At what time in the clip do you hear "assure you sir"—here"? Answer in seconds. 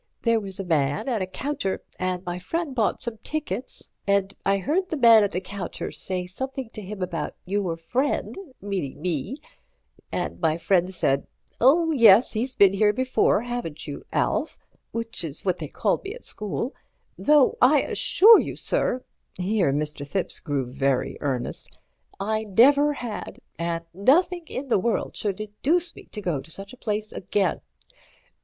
17.81-19.71